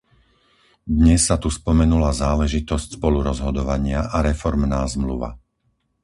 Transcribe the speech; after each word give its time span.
Dnes 0.97 1.21
sa 1.29 1.35
tu 1.43 1.49
spomenula 1.57 2.09
záležitosť 2.23 2.87
spolurozhodovania 2.97 3.99
a 4.15 4.25
reformná 4.29 4.81
zmluva. 4.93 5.29